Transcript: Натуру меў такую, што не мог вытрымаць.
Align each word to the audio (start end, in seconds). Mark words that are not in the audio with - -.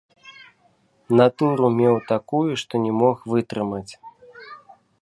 Натуру 1.19 1.67
меў 1.79 1.95
такую, 2.13 2.45
што 2.63 2.73
не 2.87 2.93
мог 3.05 3.15
вытрымаць. 3.37 3.89